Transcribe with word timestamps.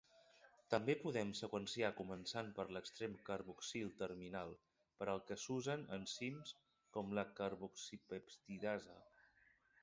També 0.73 0.93
podem 1.01 1.33
seqüenciar 1.39 1.91
començant 1.99 2.49
per 2.59 2.65
l'extrem 2.77 3.13
carboxil-terminal, 3.27 4.55
per 5.03 5.09
al 5.13 5.21
que 5.29 5.39
s'usen 5.45 5.85
enzims 5.99 6.55
com 6.97 7.15
la 7.21 7.27
carboxipeptidasa. 7.43 8.99